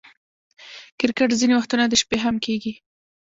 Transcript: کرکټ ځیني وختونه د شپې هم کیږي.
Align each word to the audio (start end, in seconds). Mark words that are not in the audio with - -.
کرکټ 0.99 1.29
ځیني 1.39 1.53
وختونه 1.55 1.83
د 1.87 1.93
شپې 2.01 2.17
هم 2.25 2.35
کیږي. 2.45 2.73